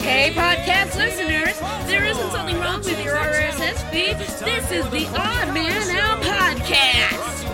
Hey, 0.00 0.32
podcast 0.34 0.96
listeners, 0.96 1.58
there 1.86 2.04
isn't 2.04 2.30
something 2.30 2.58
wrong 2.58 2.78
with 2.78 3.02
your 3.04 3.14
RSS 3.16 3.90
feed. 3.90 4.16
This 4.16 4.70
is 4.70 4.88
the 4.90 5.06
Odd 5.16 5.54
Man 5.54 5.90
Out 5.96 6.22
Podcast. 6.22 7.46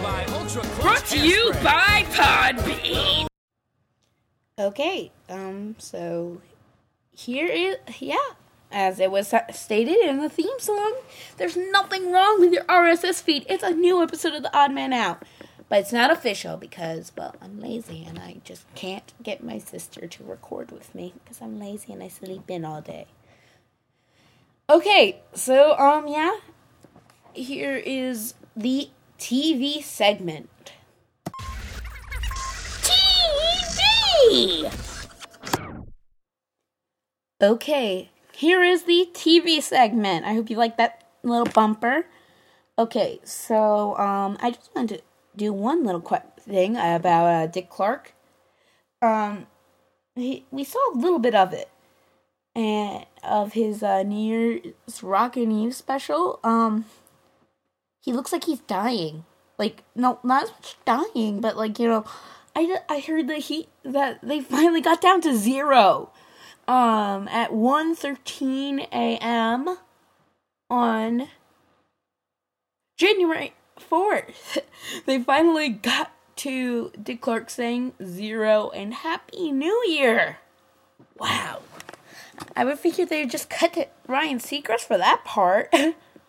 Brought 0.80 1.04
to 1.06 1.18
you 1.18 1.52
by 1.62 2.04
Podbean. 2.12 3.26
Okay, 4.58 5.10
um, 5.28 5.74
so 5.78 6.40
here 7.10 7.46
is, 7.46 7.76
yeah, 7.98 8.16
as 8.70 9.00
it 9.00 9.10
was 9.10 9.34
stated 9.52 9.98
in 9.98 10.18
the 10.18 10.28
theme 10.28 10.58
song, 10.58 10.94
there's 11.36 11.56
nothing 11.56 12.12
wrong 12.12 12.40
with 12.40 12.52
your 12.52 12.64
RSS 12.64 13.22
feed. 13.22 13.44
It's 13.48 13.62
a 13.62 13.70
new 13.70 14.02
episode 14.02 14.34
of 14.34 14.42
The 14.42 14.56
Odd 14.56 14.72
Man 14.72 14.92
Out. 14.92 15.22
But 15.68 15.80
it's 15.80 15.92
not 15.92 16.12
official 16.12 16.56
because, 16.56 17.12
well, 17.16 17.34
I'm 17.42 17.60
lazy 17.60 18.04
and 18.06 18.18
I 18.18 18.36
just 18.44 18.72
can't 18.74 19.12
get 19.22 19.42
my 19.42 19.58
sister 19.58 20.06
to 20.06 20.24
record 20.24 20.70
with 20.70 20.94
me 20.94 21.14
because 21.22 21.42
I'm 21.42 21.58
lazy 21.58 21.92
and 21.92 22.02
I 22.02 22.08
sleep 22.08 22.48
in 22.48 22.64
all 22.64 22.80
day. 22.80 23.06
Okay, 24.70 25.20
so, 25.34 25.76
um, 25.78 26.06
yeah, 26.06 26.36
here 27.32 27.76
is 27.76 28.34
the 28.56 28.90
TV 29.18 29.82
segment. 29.82 30.50
TV! 32.82 34.72
Okay, 37.42 38.10
here 38.32 38.62
is 38.62 38.84
the 38.84 39.08
TV 39.12 39.60
segment. 39.60 40.24
I 40.24 40.34
hope 40.34 40.48
you 40.48 40.56
like 40.56 40.76
that 40.78 41.04
little 41.22 41.46
bumper. 41.46 42.06
Okay, 42.78 43.20
so 43.24 43.96
um, 43.96 44.36
I 44.40 44.50
just 44.50 44.74
wanted 44.74 44.98
to 44.98 45.02
do 45.36 45.52
one 45.52 45.84
little 45.84 46.00
quick 46.00 46.22
thing 46.40 46.76
about 46.76 47.26
uh, 47.26 47.46
Dick 47.46 47.68
Clark. 47.68 48.14
Um, 49.02 49.46
he, 50.14 50.46
we 50.50 50.64
saw 50.64 50.78
a 50.92 50.96
little 50.96 51.18
bit 51.18 51.34
of 51.34 51.52
it, 51.52 51.68
and 52.54 53.04
of 53.22 53.52
his 53.52 53.82
uh, 53.82 54.02
New 54.02 54.18
Year's 54.18 55.02
Rockin' 55.02 55.52
Eve 55.52 55.74
special. 55.74 56.40
Um, 56.42 56.86
he 58.00 58.12
looks 58.12 58.32
like 58.32 58.44
he's 58.44 58.60
dying. 58.60 59.24
Like 59.58 59.84
no, 59.94 60.18
not 60.22 60.44
as 60.44 60.50
much 60.50 60.76
dying, 60.84 61.40
but 61.40 61.56
like 61.56 61.78
you 61.78 61.88
know, 61.88 62.04
I 62.54 62.78
I 62.88 63.00
heard 63.00 63.28
that 63.28 63.38
he 63.38 63.68
that 63.84 64.20
they 64.22 64.40
finally 64.40 64.80
got 64.80 65.00
down 65.00 65.20
to 65.22 65.36
zero. 65.36 66.10
Um, 66.68 67.28
at 67.28 67.52
1.13 67.52 68.88
a.m. 68.90 69.76
on 70.68 71.28
January 72.96 73.54
4th, 73.78 74.58
they 75.06 75.22
finally 75.22 75.68
got 75.68 76.12
to 76.36 76.92
Dick 77.02 77.20
Clark 77.20 77.50
saying 77.50 77.94
zero 78.04 78.70
and 78.70 78.92
Happy 78.92 79.52
New 79.52 79.84
Year. 79.88 80.38
Wow. 81.18 81.60
I 82.54 82.64
would 82.64 82.78
figure 82.78 83.06
they 83.06 83.22
would 83.22 83.30
just 83.30 83.48
cut 83.48 83.72
to 83.74 83.88
Ryan 84.06 84.38
Seacrest 84.38 84.80
for 84.80 84.98
that 84.98 85.24
part. 85.24 85.74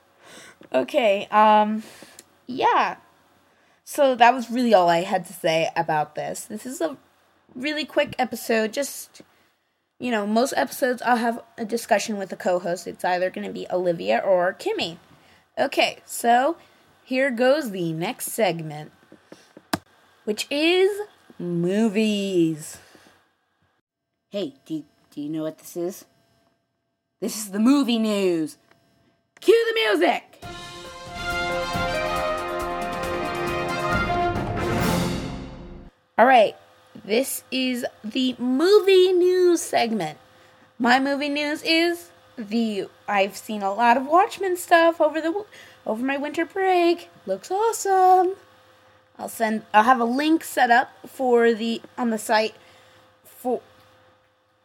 okay, 0.73 1.27
um, 1.31 1.83
yeah. 2.45 2.97
So 3.83 4.15
that 4.15 4.33
was 4.33 4.49
really 4.49 4.73
all 4.73 4.89
I 4.89 5.03
had 5.03 5.25
to 5.25 5.33
say 5.33 5.69
about 5.75 6.15
this. 6.15 6.45
This 6.45 6.65
is 6.65 6.81
a 6.81 6.97
really 7.55 7.85
quick 7.85 8.15
episode. 8.19 8.73
Just, 8.73 9.21
you 9.99 10.11
know, 10.11 10.25
most 10.25 10.53
episodes 10.55 11.01
I'll 11.01 11.17
have 11.17 11.41
a 11.57 11.65
discussion 11.65 12.17
with 12.17 12.31
a 12.31 12.37
co 12.37 12.59
host. 12.59 12.87
It's 12.87 13.05
either 13.05 13.29
going 13.29 13.47
to 13.47 13.53
be 13.53 13.67
Olivia 13.71 14.19
or 14.19 14.53
Kimmy. 14.53 14.97
Okay, 15.57 15.99
so 16.05 16.57
here 17.07 17.31
goes 17.31 17.71
the 17.71 17.93
next 17.93 18.25
segment, 18.33 18.91
which 20.25 20.45
is 20.49 21.07
movies. 21.39 22.79
Hey, 24.29 24.55
do 24.65 24.73
you, 24.73 24.83
do 25.11 25.21
you 25.21 25.29
know 25.29 25.43
what 25.43 25.57
this 25.57 25.77
is? 25.77 26.03
This 27.21 27.37
is 27.37 27.51
the 27.51 27.59
movie 27.59 27.97
news. 27.97 28.57
Cue 29.39 29.65
the 29.69 29.73
music! 29.73 30.43
Alright, 36.19 36.57
this 37.05 37.45
is 37.51 37.85
the 38.03 38.35
movie 38.37 39.13
news 39.13 39.61
segment. 39.61 40.17
My 40.77 40.99
movie 40.99 41.29
news 41.29 41.63
is 41.63 42.11
the 42.37 42.87
I've 43.07 43.35
seen 43.35 43.63
a 43.63 43.73
lot 43.73 43.97
of 43.97 44.05
Watchmen 44.05 44.57
stuff 44.57 45.01
over 45.01 45.19
the 45.19 45.45
over 45.85 46.03
my 46.03 46.17
winter 46.17 46.45
break. 46.45 47.09
Looks 47.25 47.51
awesome. 47.51 48.35
I'll 49.17 49.29
send 49.29 49.63
I'll 49.73 49.83
have 49.83 49.99
a 49.99 50.05
link 50.05 50.43
set 50.43 50.69
up 50.69 50.91
for 51.07 51.53
the 51.53 51.81
on 51.97 52.11
the 52.11 52.17
site 52.17 52.55
for 53.25 53.61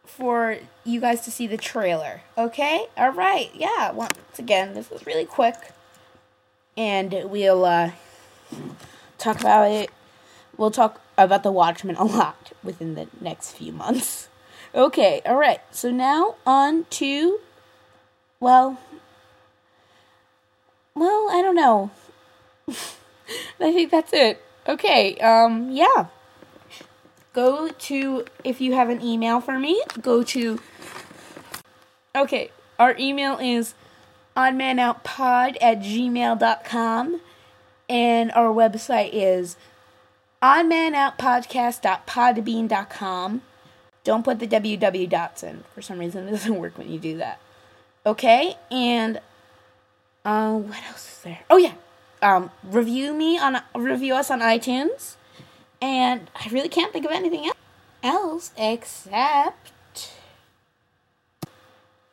for 0.05 0.59
you 0.85 1.01
guys 1.01 1.23
to 1.23 1.31
see 1.31 1.47
the 1.47 1.57
trailer. 1.57 2.23
Okay? 2.37 2.87
All 2.97 3.13
right. 3.13 3.51
Yeah, 3.55 3.93
once 3.93 4.39
again, 4.39 4.75
this 4.75 4.93
is 4.93 5.07
really 5.07 5.25
quick. 5.25 5.57
And 6.77 7.25
we'll 7.25 7.65
uh 7.65 7.93
talk 9.19 9.41
about 9.41 9.71
it. 9.71 9.91
We'll 10.57 10.71
talk 10.71 11.01
about 11.17 11.43
the 11.43 11.53
Watchmen 11.53 11.97
a 11.97 12.05
lot 12.05 12.53
within 12.63 12.95
the 12.95 13.09
next 13.21 13.53
few 13.53 13.73
months. 13.73 14.29
Okay, 14.75 15.21
all 15.27 15.37
right. 15.37 15.61
So 15.71 15.91
now 15.91 16.37
on 16.47 16.87
to 16.93 17.41
well, 18.43 18.79
well, 20.97 21.29
I 21.31 21.41
don't 21.43 21.55
know. 21.55 21.93
I 22.69 23.73
think 23.73 23.93
that's 23.93 24.13
it. 24.13 24.43
Okay, 24.69 25.17
um, 25.19 25.71
yeah. 25.71 26.07
Go 27.33 27.69
to, 27.69 28.25
if 28.43 28.61
you 28.61 28.75
have 28.75 28.91
an 28.91 29.01
email 29.01 29.41
for 29.41 29.61
me, 29.61 29.81
go 30.01 30.25
to, 30.25 30.59
okay, 32.17 32.51
our 32.81 32.97
email 32.99 33.39
is 33.39 33.75
oddmanoutpod 34.37 35.57
at 35.61 35.79
gmail.com, 35.79 37.21
and 37.89 38.33
our 38.33 38.53
website 38.53 39.11
is 39.13 39.57
oddmanoutpodcast.podbean.com. 40.43 43.43
Don't 44.03 44.25
put 44.25 44.41
the 44.41 44.49
www 44.49 45.09
dots 45.09 45.45
in. 45.45 45.63
For 45.77 45.81
some 45.81 46.01
reason, 46.01 46.27
it 46.27 46.33
doesn't 46.33 46.57
work 46.57 46.77
when 46.77 46.91
you 46.91 46.99
do 46.99 47.19
that. 47.19 47.39
Okay, 48.05 48.57
and 48.71 49.21
uh, 50.25 50.57
what 50.57 50.83
else 50.89 51.09
is 51.09 51.21
there? 51.23 51.41
Oh 51.49 51.57
yeah, 51.57 51.75
um, 52.21 52.51
review 52.65 53.15
me 53.15 53.39
on 53.39 53.63
review 53.77 54.15
us 54.15 54.31
on 54.31 54.41
iTunes, 54.41 55.15
and 55.81 56.29
I 56.35 56.49
really 56.49 56.69
can't 56.69 56.93
think 56.93 57.05
of 57.05 57.13
anything 57.13 57.51
else 58.03 58.51
except 58.57 60.13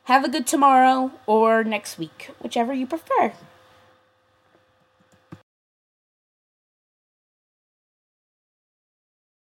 have 0.04 0.24
a 0.24 0.28
good 0.28 0.46
tomorrow 0.46 1.10
or 1.26 1.64
next 1.64 1.98
week, 1.98 2.30
whichever 2.40 2.72
you 2.72 2.86
prefer. 2.86 3.32